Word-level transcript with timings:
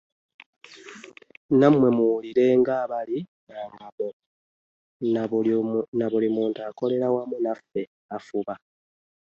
Nammwe 1.59 1.87
muwulirenga 1.97 2.71
abali 2.83 3.17
ng'abo, 5.09 5.57
na 5.99 6.03
buli 6.11 6.27
muntu 6.37 6.59
akolera 6.69 7.05
awamu 7.07 7.37
naffe 7.45 7.81
afuba. 8.17 8.53